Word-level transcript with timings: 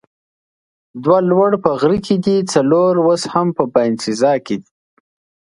دوه 1.03 1.19
لوړ 1.29 1.51
په 1.63 1.71
غره 1.79 1.97
کې 2.05 2.15
دي، 2.25 2.37
څلور 2.53 2.93
اوس 3.05 3.21
هم 3.33 3.47
په 3.57 3.63
باینسیزا 3.73 4.33
کې 4.45 4.55
دي. 4.61 4.69